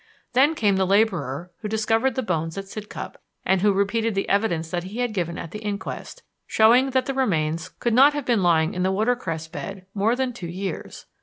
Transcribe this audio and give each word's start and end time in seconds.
Then 0.33 0.55
came 0.55 0.77
the 0.77 0.87
laborer 0.87 1.51
who 1.59 1.67
discovered 1.67 2.15
the 2.15 2.23
bones 2.23 2.57
at 2.57 2.65
Sidcup, 2.67 3.21
and 3.45 3.61
who 3.61 3.71
repeated 3.71 4.15
the 4.15 4.27
evidence 4.29 4.71
that 4.71 4.85
he 4.85 4.97
had 4.97 5.13
given 5.13 5.37
at 5.37 5.51
the 5.51 5.59
inquest, 5.59 6.23
showing 6.47 6.89
that 6.89 7.05
the 7.05 7.13
remains 7.13 7.69
could 7.69 7.93
not 7.93 8.13
have 8.15 8.25
been 8.25 8.41
lying 8.41 8.73
in 8.73 8.81
the 8.81 8.91
watercress 8.91 9.47
bed 9.47 9.85
more 9.93 10.15
than 10.15 10.33
two 10.33 10.47
years. 10.47 11.05